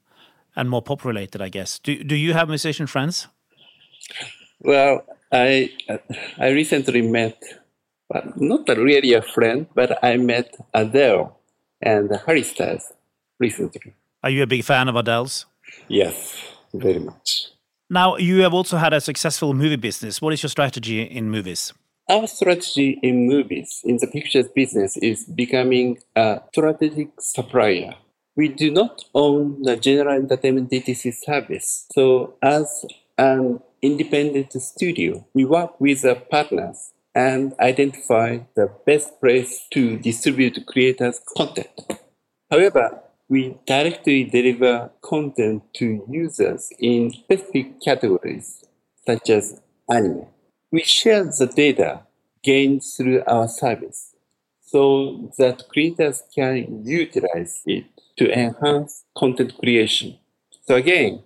and 0.57 0.69
more 0.69 0.83
pop 0.83 1.05
related, 1.05 1.41
I 1.41 1.51
guess. 1.51 1.79
Do 1.79 2.03
do 2.03 2.17
you 2.17 2.33
have 2.33 2.49
musician 2.49 2.89
friends? 2.89 3.29
Well, 4.61 5.05
I 5.33 5.71
I 6.39 6.49
recently 6.49 7.03
met, 7.03 7.43
but 8.09 8.41
not 8.41 8.69
really 8.69 9.13
a 9.15 9.23
friend, 9.23 9.67
but 9.75 10.03
I 10.03 10.17
met 10.17 10.57
Adele 10.75 11.39
and 11.81 12.11
Harry 12.27 12.43
Styles 12.43 12.93
recently. 13.39 13.95
Are 14.23 14.31
you 14.31 14.43
a 14.43 14.47
big 14.47 14.65
fan 14.65 14.89
of 14.89 14.97
Adele's? 14.97 15.47
Yes, 15.89 16.37
very 16.75 16.99
much. 16.99 17.49
Now, 17.91 18.17
you 18.17 18.43
have 18.43 18.53
also 18.53 18.77
had 18.77 18.93
a 18.93 19.01
successful 19.01 19.55
movie 19.55 19.77
business. 19.77 20.21
What 20.21 20.33
is 20.33 20.43
your 20.43 20.51
strategy 20.51 21.03
in 21.03 21.31
movies? 21.31 21.73
Our 22.09 22.27
strategy 22.27 22.99
in 23.03 23.27
movies, 23.27 23.81
in 23.85 23.99
the 23.99 24.07
pictures 24.07 24.49
business, 24.49 24.97
is 24.99 25.25
becoming 25.25 25.99
a 26.17 26.41
strategic 26.51 27.09
supplier. 27.21 27.95
We 28.37 28.49
do 28.49 28.71
not 28.71 29.05
own 29.15 29.63
the 29.63 29.77
general 29.77 30.17
entertainment 30.17 30.71
DTC 30.71 31.15
service. 31.15 31.87
So, 31.93 32.35
as 32.43 32.85
an 33.17 33.61
independent 33.83 34.53
studio. 34.53 35.27
We 35.35 35.45
work 35.45 35.81
with 35.81 36.03
the 36.03 36.15
partners 36.15 36.93
and 37.15 37.55
identify 37.61 38.39
the 38.55 38.71
best 38.87 39.21
place 39.21 39.67
to 39.73 39.99
distribute 39.99 40.67
creators' 40.67 41.21
content. 41.37 41.69
However, 42.51 43.01
we 43.29 43.59
directly 43.67 44.25
deliver 44.25 44.91
content 45.03 45.63
to 45.75 46.05
users 46.09 46.71
in 46.79 47.11
specific 47.11 47.81
categories, 47.83 48.65
such 49.07 49.31
as 49.31 49.61
anime. 49.91 50.27
We 50.71 50.83
share 50.83 51.25
the 51.25 51.47
data 51.55 52.03
gained 52.43 52.83
through 52.83 53.23
our 53.27 53.49
service 53.49 54.15
so 54.61 55.33
that 55.39 55.69
creators 55.69 56.23
can 56.35 56.85
utilize 56.85 57.63
it 57.67 57.85
to 58.19 58.31
enhance 58.31 59.05
content 59.17 59.55
creation. 59.59 60.19
So 60.67 60.75
again, 60.77 61.23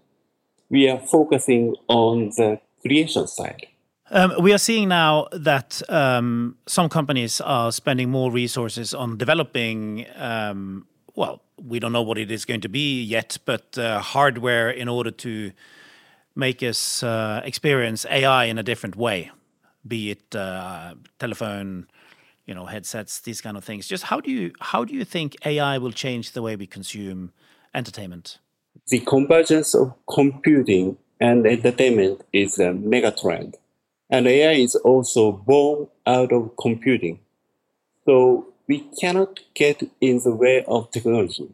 we 0.73 0.89
are 0.89 0.99
focusing 0.99 1.77
on 1.87 2.31
the 2.37 2.59
creation 2.81 3.29
side. 3.29 3.67
Um, 4.11 4.33
we 4.41 4.53
are 4.53 4.59
seeing 4.59 4.89
now 4.89 5.29
that 5.33 5.81
um, 5.89 6.57
some 6.67 6.89
companies 6.89 7.41
are 7.41 7.71
spending 7.71 8.11
more 8.11 8.33
resources 8.33 8.93
on 8.93 9.17
developing, 9.17 10.07
um, 10.17 10.87
well, 11.15 11.43
we 11.57 11.79
don't 11.79 11.93
know 11.93 12.03
what 12.03 12.19
it 12.19 12.31
is 12.31 12.45
going 12.45 12.63
to 12.63 12.69
be 12.69 13.03
yet, 13.03 13.39
but 13.45 13.79
uh, 13.79 14.01
hardware 14.01 14.71
in 14.71 14.89
order 14.89 15.11
to 15.11 15.53
make 16.35 16.63
us 16.63 17.03
uh, 17.03 17.43
experience 17.45 18.05
AI 18.11 18.45
in 18.47 18.59
a 18.59 18.63
different 18.63 18.97
way, 18.97 19.31
be 19.87 20.11
it 20.11 20.35
uh, 20.35 20.95
telephone, 21.19 21.87
you 22.47 22.55
know, 22.55 22.67
headsets, 22.67 23.21
these 23.21 23.41
kind 23.41 23.57
of 23.57 23.65
things. 23.65 23.87
Just 23.87 24.05
how 24.05 24.21
do 24.21 24.31
you 24.31 24.53
how 24.61 24.85
do 24.85 24.95
you 24.95 25.05
think 25.05 25.37
AI 25.47 25.79
will 25.79 25.93
change 25.93 26.33
the 26.33 26.43
way 26.43 26.57
we 26.57 26.67
consume 26.67 27.33
entertainment? 27.75 28.39
The 28.89 29.01
convergence 29.01 29.75
of 29.75 29.95
computing 30.13 30.99
and 31.21 31.47
entertainment 31.47 32.23
is 32.33 32.59
a 32.59 32.73
megatrend 32.73 33.55
and 34.11 34.27
AI 34.27 34.53
is 34.53 34.75
also 34.75 35.33
born 35.33 35.89
out 36.07 36.33
of 36.33 36.57
computing. 36.61 37.21
So 38.05 38.49
we 38.69 38.81
cannot 39.01 39.41
get 39.55 39.83
in 40.01 40.21
the 40.23 40.35
way 40.35 40.65
of 40.67 40.91
technology. 40.91 41.49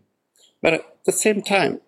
But 0.60 0.74
at 0.74 1.04
the 1.04 1.12
same 1.12 1.42
time, 1.42 1.80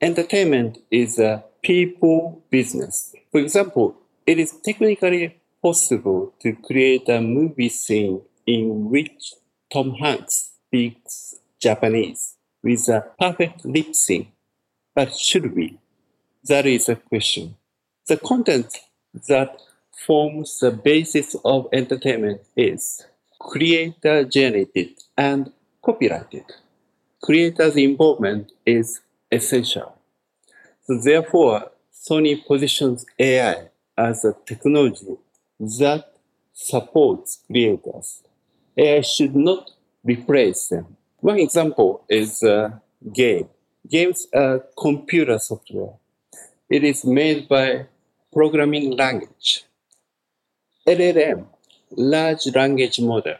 entertainment 0.00 0.78
is 0.90 1.18
a 1.18 1.44
people 1.62 2.42
business. 2.50 3.14
For 3.32 3.40
example, 3.40 3.96
it 4.26 4.38
is 4.38 4.52
technically 4.64 5.40
possible 5.62 6.34
to 6.42 6.52
create 6.52 7.08
a 7.08 7.20
movie 7.20 7.70
scene 7.70 8.20
in 8.46 8.90
which 8.90 9.32
Tom 9.72 9.94
Hanks 9.94 10.52
speaks 10.66 11.34
Japanese 11.58 12.36
with 12.62 12.88
a 12.88 13.06
perfect 13.18 13.64
lip 13.64 13.94
sync. 13.94 14.28
But 14.94 15.16
should 15.16 15.54
we? 15.54 15.78
That 16.44 16.66
is 16.66 16.88
a 16.88 16.96
question. 16.96 17.56
The 18.06 18.16
content 18.16 18.78
that 19.28 19.60
forms 20.06 20.58
the 20.58 20.70
basis 20.70 21.34
of 21.44 21.68
entertainment 21.72 22.42
is 22.56 23.04
creator 23.38 24.24
generated 24.24 24.90
and 25.16 25.52
copyrighted. 25.82 26.44
Creator's 27.22 27.76
involvement 27.76 28.52
is 28.66 29.00
essential. 29.32 29.96
So 30.86 30.98
therefore, 30.98 31.70
Sony 31.92 32.44
positions 32.46 33.06
AI 33.18 33.68
as 33.96 34.24
a 34.24 34.34
technology 34.44 35.16
that 35.58 36.12
supports 36.52 37.40
creators. 37.46 38.22
AI 38.76 39.00
should 39.00 39.34
not 39.34 39.70
replace 40.04 40.68
them. 40.68 40.96
One 41.20 41.38
example 41.38 42.04
is 42.08 42.42
uh, 42.42 42.70
a 43.04 43.10
game. 43.10 43.48
Games 43.90 44.26
are 44.34 44.64
computer 44.78 45.38
software. 45.38 45.92
It 46.70 46.84
is 46.84 47.04
made 47.04 47.46
by 47.48 47.86
programming 48.32 48.96
language. 48.96 49.64
LLM, 50.88 51.44
large 51.90 52.46
language 52.54 52.98
model, 53.00 53.36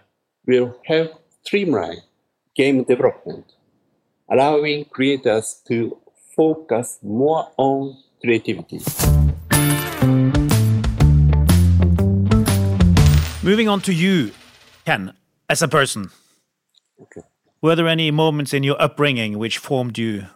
will 0.46 0.78
help 0.84 1.12
streamline 1.42 2.02
game 2.54 2.84
development, 2.84 3.54
allowing 4.28 4.84
creators 4.84 5.62
to 5.66 5.96
focus 6.36 6.98
more 7.02 7.50
on 7.56 7.96
creativity. 8.20 8.80
Moving 13.42 13.68
on 13.68 13.80
to 13.80 13.94
you, 13.94 14.32
Ken, 14.84 15.14
as 15.48 15.62
a 15.62 15.68
person. 15.68 16.10
Okay. 17.00 17.22
Were 17.62 17.74
there 17.74 17.88
any 17.88 18.10
moments 18.10 18.52
in 18.52 18.62
your 18.62 18.80
upbringing 18.80 19.38
which 19.38 19.56
formed 19.56 19.96
you 19.96 20.26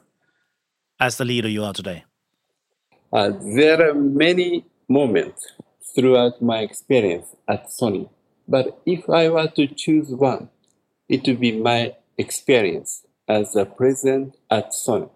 as 1.01 1.17
the 1.17 1.25
leader 1.25 1.49
you 1.49 1.65
are 1.65 1.73
today? 1.73 2.05
Uh, 3.13 3.33
there 3.57 3.91
are 3.91 3.95
many 3.95 4.67
moments 4.89 5.53
throughout 5.95 6.43
my 6.43 6.61
experience 6.61 7.35
at 7.47 7.69
Sony. 7.69 8.09
But 8.47 8.81
if 8.87 9.09
I 9.09 9.29
were 9.29 9.49
to 9.49 9.67
choose 9.67 10.11
one, 10.11 10.49
it 11.09 11.27
would 11.27 11.41
be 11.41 11.53
my 11.53 11.95
experience 12.17 13.07
as 13.27 13.55
a 13.57 13.65
president 13.65 14.37
at 14.51 14.71
Sony. 14.73 15.11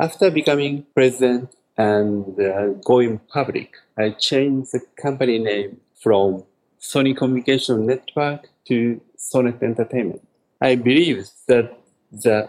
After 0.00 0.30
becoming 0.30 0.86
president 0.94 1.54
and 1.76 2.38
uh, 2.40 2.68
going 2.84 3.18
public, 3.32 3.74
I 3.96 4.10
changed 4.10 4.72
the 4.72 4.80
company 5.00 5.38
name 5.38 5.80
from 6.02 6.44
Sony 6.80 7.16
Communication 7.16 7.86
Network 7.86 8.48
to 8.66 9.00
So-net 9.16 9.62
Entertainment. 9.62 10.26
I 10.60 10.76
believe 10.76 11.28
that 11.46 11.78
the 12.10 12.48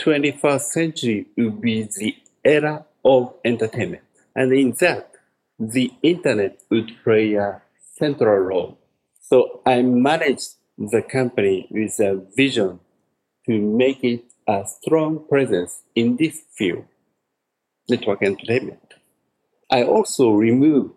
21st 0.00 0.60
century 0.62 1.26
will 1.36 1.50
be 1.50 1.82
the 1.82 2.16
era 2.44 2.84
of 3.04 3.34
entertainment. 3.44 4.02
And 4.34 4.52
in 4.52 4.74
that, 4.80 5.12
the 5.58 5.92
internet 6.02 6.60
would 6.70 6.90
play 7.04 7.34
a 7.34 7.62
central 7.96 8.36
role. 8.38 8.78
So 9.20 9.60
I 9.66 9.82
managed 9.82 10.54
the 10.78 11.02
company 11.02 11.68
with 11.70 12.00
a 12.00 12.22
vision 12.34 12.80
to 13.46 13.60
make 13.60 14.02
it 14.02 14.24
a 14.48 14.64
strong 14.66 15.26
presence 15.28 15.82
in 15.94 16.16
this 16.16 16.42
field, 16.56 16.84
network 17.88 18.22
entertainment. 18.22 18.94
I 19.70 19.84
also 19.84 20.30
removed 20.30 20.94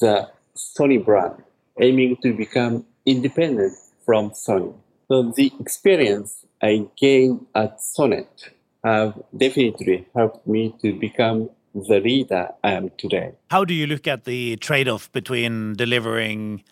the 0.00 0.30
Sony 0.56 1.04
brand, 1.04 1.42
aiming 1.80 2.16
to 2.22 2.32
become 2.32 2.86
independent 3.04 3.74
from 4.04 4.30
Sony. 4.30 4.74
So 5.08 5.32
the 5.36 5.52
experience 5.60 6.44
I 6.62 6.86
gained 6.96 7.46
at 7.54 7.80
So-net 7.80 8.50
have 8.84 9.20
definitely 9.36 10.06
helped 10.14 10.46
me 10.46 10.74
to 10.82 10.92
become 10.98 11.50
the 11.74 12.00
leader 12.00 12.48
I 12.64 12.72
am 12.72 12.90
today. 12.96 13.32
How 13.50 13.64
do 13.64 13.74
you 13.74 13.86
look 13.86 14.06
at 14.06 14.24
the 14.24 14.56
trade 14.56 14.88
off 14.88 15.10
between 15.12 15.74
delivering 15.74 16.64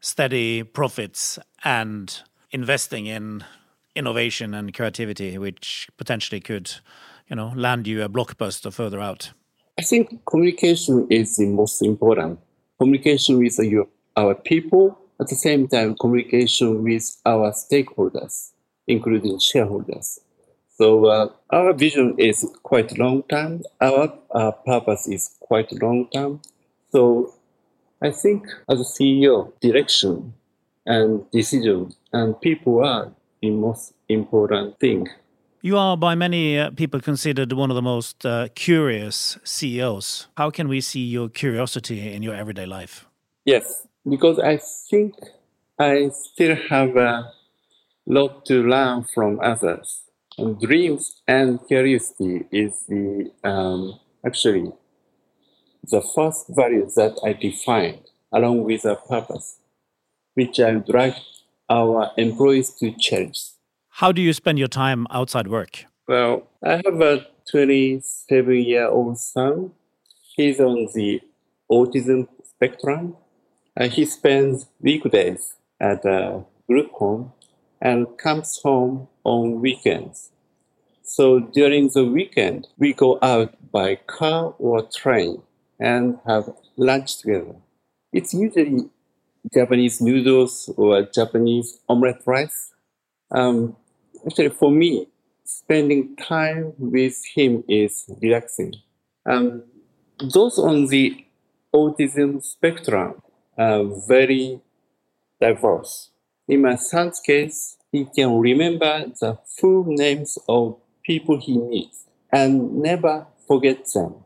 steady 0.00 0.62
profits 0.62 1.38
and 1.64 2.22
investing 2.50 3.06
in 3.06 3.44
innovation 3.94 4.54
and 4.54 4.72
creativity, 4.74 5.38
which 5.38 5.88
potentially 5.96 6.40
could, 6.40 6.72
you 7.28 7.36
know, 7.36 7.52
land 7.56 7.86
you 7.86 8.02
a 8.02 8.08
blockbuster 8.08 8.72
further 8.72 9.00
out? 9.00 9.32
I 9.78 9.82
think 9.82 10.24
communication 10.26 11.06
is 11.10 11.36
the 11.36 11.46
most 11.46 11.82
important. 11.82 12.38
Communication 12.78 13.38
with 13.38 13.58
your, 13.58 13.88
our 14.16 14.34
people, 14.34 14.98
at 15.20 15.28
the 15.28 15.34
same 15.34 15.68
time, 15.68 15.96
communication 15.96 16.82
with 16.82 17.16
our 17.24 17.52
stakeholders, 17.52 18.52
including 18.86 19.38
shareholders. 19.38 20.20
So 20.76 21.06
uh, 21.06 21.28
our 21.50 21.72
vision 21.72 22.16
is 22.18 22.44
quite 22.62 22.98
long 22.98 23.22
term. 23.24 23.62
Our 23.80 24.12
uh, 24.34 24.50
purpose 24.50 25.06
is 25.06 25.36
quite 25.40 25.70
long 25.80 26.08
term. 26.12 26.40
So 26.90 27.32
I 28.02 28.10
think 28.10 28.46
as 28.68 28.80
a 28.80 28.84
CEO, 28.84 29.52
direction 29.60 30.34
and 30.84 31.30
decision 31.30 31.94
and 32.12 32.40
people 32.40 32.84
are 32.84 33.12
the 33.40 33.50
most 33.50 33.94
important 34.08 34.78
thing. 34.80 35.08
You 35.62 35.78
are 35.78 35.96
by 35.96 36.14
many 36.14 36.58
uh, 36.58 36.70
people 36.70 37.00
considered 37.00 37.52
one 37.52 37.70
of 37.70 37.74
the 37.74 37.82
most 37.82 38.26
uh, 38.26 38.48
curious 38.54 39.38
CEOs. 39.44 40.26
How 40.36 40.50
can 40.50 40.68
we 40.68 40.80
see 40.82 41.00
your 41.00 41.28
curiosity 41.30 42.12
in 42.12 42.22
your 42.22 42.34
everyday 42.34 42.66
life? 42.66 43.06
Yes, 43.46 43.86
because 44.06 44.38
I 44.38 44.58
think 44.90 45.14
I 45.78 46.10
still 46.12 46.56
have 46.68 46.96
a 46.96 47.32
lot 48.06 48.44
to 48.46 48.62
learn 48.62 49.04
from 49.14 49.40
others 49.40 50.04
and 50.38 50.60
dreams 50.60 51.22
and 51.26 51.64
curiosity 51.66 52.46
is 52.50 52.84
the 52.88 53.30
um, 53.44 53.98
actually 54.26 54.72
the 55.90 56.02
first 56.14 56.46
value 56.48 56.88
that 56.96 57.18
I 57.24 57.34
defined 57.34 58.10
along 58.32 58.64
with 58.64 58.84
a 58.84 58.96
purpose, 58.96 59.58
which 60.34 60.58
I 60.58 60.72
would 60.74 60.88
like 60.88 61.16
our 61.68 62.10
employees 62.16 62.70
to 62.80 62.92
cherish. 62.92 63.50
How 63.90 64.10
do 64.10 64.20
you 64.20 64.32
spend 64.32 64.58
your 64.58 64.68
time 64.68 65.06
outside 65.10 65.46
work? 65.46 65.84
Well, 66.08 66.48
I 66.62 66.82
have 66.84 67.00
a 67.00 67.26
27 67.50 68.54
year 68.56 68.88
old 68.88 69.18
son. 69.18 69.72
He's 70.34 70.58
on 70.58 70.88
the 70.94 71.20
autism 71.70 72.28
spectrum. 72.44 73.16
Uh, 73.78 73.88
he 73.88 74.04
spends 74.04 74.66
weekdays 74.80 75.54
at 75.80 76.04
a 76.04 76.44
group 76.66 76.90
home 76.92 77.32
and 77.84 78.18
comes 78.18 78.58
home 78.64 79.06
on 79.24 79.60
weekends. 79.60 80.30
So 81.02 81.38
during 81.38 81.90
the 81.94 82.04
weekend, 82.06 82.66
we 82.78 82.94
go 82.94 83.18
out 83.22 83.54
by 83.70 83.96
car 84.06 84.54
or 84.58 84.82
train 84.82 85.42
and 85.78 86.18
have 86.26 86.50
lunch 86.78 87.18
together. 87.18 87.56
It's 88.10 88.32
usually 88.32 88.88
Japanese 89.52 90.00
noodles 90.00 90.72
or 90.78 91.02
Japanese 91.02 91.78
omelette 91.88 92.22
rice. 92.24 92.72
Um, 93.30 93.76
actually, 94.26 94.48
for 94.48 94.70
me, 94.70 95.08
spending 95.44 96.16
time 96.16 96.72
with 96.78 97.22
him 97.34 97.64
is 97.68 98.08
relaxing. 98.22 98.74
Um, 99.26 99.62
those 100.32 100.58
on 100.58 100.86
the 100.86 101.22
autism 101.74 102.42
spectrum 102.42 103.20
are 103.58 103.84
very 104.08 104.60
diverse. 105.40 106.10
In 106.46 106.60
my 106.60 106.76
son's 106.76 107.20
case, 107.20 107.76
he 107.90 108.04
can 108.04 108.38
remember 108.38 109.06
the 109.20 109.38
full 109.58 109.84
names 109.86 110.36
of 110.48 110.76
people 111.02 111.38
he 111.38 111.58
meets 111.58 112.04
and 112.30 112.76
never 112.82 113.26
forget 113.46 113.86
them. 113.94 114.16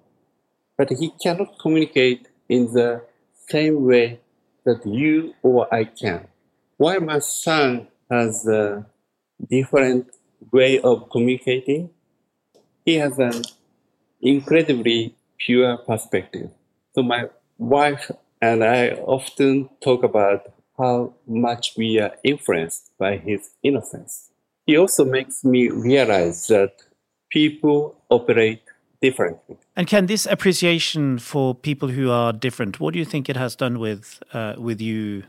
But 0.77 0.91
he 0.91 1.11
cannot 1.23 1.59
communicate 1.61 2.29
in 2.49 2.73
the 2.73 3.03
same 3.49 3.85
way 3.85 4.21
that 4.65 4.85
you 4.85 5.35
or 5.43 5.73
I 5.73 5.85
can. 5.85 6.27
Why 6.77 6.99
my 6.99 7.21
son 7.21 7.89
has 8.11 8.47
a 8.47 8.87
different 9.49 10.09
way 10.53 10.81
of 10.81 11.11
communicating? 11.11 11.91
He 12.85 12.95
has 12.95 13.19
an 13.19 13.43
incredibly 14.21 15.15
pure 15.39 15.77
perspective. 15.79 16.51
So 16.95 17.03
my 17.03 17.27
wife 17.59 18.11
and 18.41 18.65
I 18.65 18.91
often 18.91 19.69
talk 19.81 20.03
about 20.03 20.53
how 20.79 21.15
much 21.27 21.75
we 21.77 21.99
are 21.99 22.15
influenced 22.23 22.93
by 22.99 23.17
his 23.17 23.51
innocence. 23.63 24.31
He 24.67 24.77
also 24.77 25.05
makes 25.05 25.45
me 25.45 25.69
realize 25.69 26.47
that 26.49 26.73
people 27.31 28.01
operate 28.11 28.63
differently. 29.01 29.57
And 29.77 29.87
can 29.87 30.07
this 30.07 30.27
appreciation 30.27 31.19
for 31.19 31.55
people 31.55 31.89
who 31.89 32.11
are 32.11 32.33
different, 32.33 32.81
what 32.81 32.93
do 32.93 32.99
you 32.99 33.05
think 33.05 33.29
it 33.29 33.37
has 33.37 33.57
done 33.57 33.79
with 33.79 34.23
uh, 34.33 34.55
with 34.59 34.81
you 34.81 35.25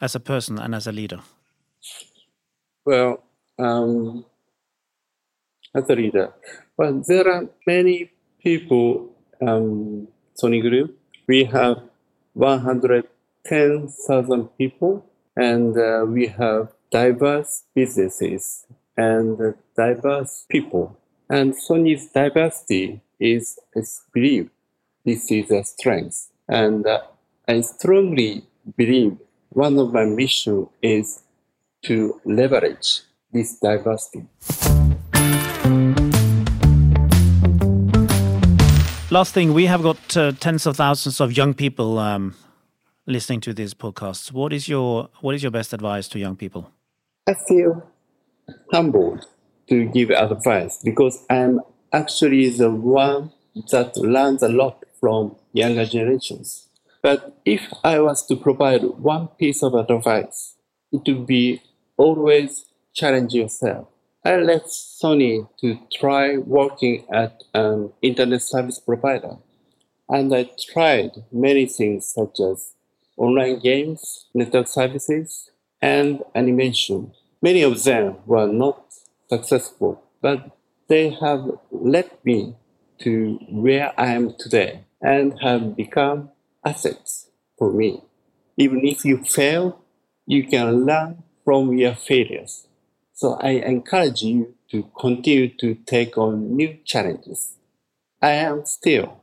as 0.00 0.14
a 0.14 0.20
person 0.20 0.58
and 0.58 0.74
as 0.74 0.86
a 0.86 0.92
leader? 0.92 1.20
Well, 2.84 3.22
um, 3.58 4.24
as 5.74 5.88
a 5.88 5.94
leader, 5.94 6.32
well, 6.76 7.02
there 7.06 7.28
are 7.28 7.48
many 7.66 8.10
people. 8.42 9.08
Um, 9.40 10.08
Sony 10.40 10.60
Group, 10.60 10.98
we 11.28 11.44
have 11.44 11.82
110,000 13.48 14.56
people, 14.56 15.04
and 15.36 15.76
uh, 15.76 16.04
we 16.06 16.28
have 16.28 16.68
diverse 16.90 17.64
businesses 17.74 18.66
and 18.96 19.54
diverse 19.76 20.44
people. 20.48 20.96
And 21.28 21.54
Sony's 21.54 22.08
diversity 22.10 23.00
is, 23.18 23.58
is 23.74 24.02
believed 24.12 24.50
this 25.04 25.30
is 25.30 25.50
a 25.50 25.64
strength. 25.64 26.30
And 26.48 26.86
uh, 26.86 27.00
I 27.48 27.60
strongly 27.62 28.44
believe 28.76 29.16
one 29.48 29.78
of 29.78 29.92
my 29.92 30.04
mission 30.04 30.68
is 30.80 31.22
to 31.82 32.20
leverage 32.24 33.00
this 33.32 33.58
diversity. 33.58 34.26
Last 39.10 39.34
thing, 39.34 39.52
we 39.52 39.66
have 39.66 39.82
got 39.82 40.16
uh, 40.16 40.32
tens 40.32 40.64
of 40.64 40.76
thousands 40.76 41.20
of 41.20 41.36
young 41.36 41.52
people 41.52 41.98
um, 41.98 42.34
listening 43.06 43.40
to 43.40 43.52
these 43.52 43.74
podcasts, 43.74 44.32
What 44.32 44.52
is 44.52 44.68
your 44.68 45.08
what 45.20 45.34
is 45.34 45.42
your 45.42 45.50
best 45.50 45.72
advice 45.72 46.08
to 46.08 46.18
young 46.18 46.36
people? 46.36 46.70
I 47.26 47.34
feel 47.34 47.88
humbled 48.72 49.26
to 49.68 49.86
give 49.86 50.10
advice 50.10 50.80
because 50.82 51.24
I'm 51.30 51.60
actually 51.92 52.50
the 52.50 52.70
one 52.70 53.32
that 53.70 53.96
learns 53.96 54.42
a 54.42 54.48
lot 54.48 54.84
from 55.00 55.36
younger 55.52 55.84
generations. 55.84 56.68
But 57.02 57.36
if 57.44 57.72
I 57.82 57.98
was 58.00 58.26
to 58.26 58.36
provide 58.36 58.82
one 58.84 59.28
piece 59.28 59.62
of 59.62 59.74
advice, 59.74 60.54
it 60.92 61.02
would 61.06 61.26
be 61.26 61.60
always 61.96 62.66
challenge 62.94 63.34
yourself. 63.34 63.88
I 64.24 64.36
left 64.36 64.66
Sony 64.66 65.48
to 65.60 65.78
try 65.92 66.36
working 66.36 67.04
at 67.12 67.42
an 67.54 67.92
internet 68.02 68.42
service 68.42 68.78
provider. 68.78 69.36
And 70.08 70.32
I 70.34 70.50
tried 70.72 71.24
many 71.32 71.66
things 71.66 72.06
such 72.06 72.38
as 72.38 72.74
online 73.16 73.58
games, 73.60 74.26
network 74.34 74.68
services, 74.68 75.50
and 75.80 76.22
animation. 76.34 77.12
Many 77.40 77.62
of 77.62 77.82
them 77.84 78.16
were 78.26 78.46
not 78.46 78.92
successful, 79.28 80.02
but 80.20 80.56
they 80.88 81.10
have 81.10 81.50
led 81.70 82.10
me 82.24 82.54
to 83.00 83.38
where 83.50 83.92
I 83.98 84.12
am 84.12 84.34
today 84.38 84.84
and 85.00 85.38
have 85.40 85.76
become 85.76 86.30
assets 86.64 87.30
for 87.58 87.72
me. 87.72 88.02
Even 88.56 88.86
if 88.86 89.04
you 89.04 89.24
fail, 89.24 89.80
you 90.26 90.46
can 90.46 90.84
learn 90.84 91.22
from 91.44 91.76
your 91.76 91.94
failures. 91.94 92.66
So 93.12 93.34
I 93.40 93.50
encourage 93.50 94.22
you 94.22 94.54
to 94.70 94.90
continue 94.98 95.48
to 95.58 95.74
take 95.74 96.16
on 96.16 96.56
new 96.56 96.78
challenges. 96.84 97.56
I 98.20 98.32
am 98.32 98.64
still 98.64 99.20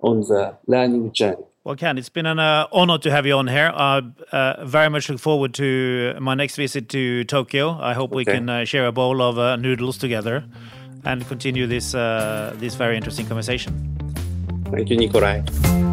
on 0.00 0.20
the 0.20 0.58
learning 0.66 1.12
journey. 1.12 1.51
Well, 1.64 1.76
Ken, 1.76 1.96
it's 1.96 2.08
been 2.08 2.26
an 2.26 2.40
uh, 2.40 2.66
honor 2.72 2.98
to 2.98 3.10
have 3.10 3.24
you 3.24 3.34
on 3.34 3.46
here. 3.46 3.70
I 3.72 4.02
uh, 4.32 4.64
very 4.66 4.90
much 4.90 5.08
look 5.08 5.20
forward 5.20 5.54
to 5.54 6.16
my 6.18 6.34
next 6.34 6.56
visit 6.56 6.88
to 6.88 7.22
Tokyo. 7.22 7.78
I 7.80 7.94
hope 7.94 8.10
okay. 8.10 8.16
we 8.16 8.24
can 8.24 8.48
uh, 8.48 8.64
share 8.64 8.86
a 8.86 8.92
bowl 8.92 9.22
of 9.22 9.38
uh, 9.38 9.54
noodles 9.54 9.96
together 9.96 10.44
and 11.04 11.26
continue 11.28 11.68
this 11.68 11.94
uh, 11.94 12.52
this 12.58 12.74
very 12.74 12.96
interesting 12.96 13.26
conversation. 13.26 13.72
Thank 14.72 14.90
you, 14.90 14.96
Nicolai. 14.96 15.91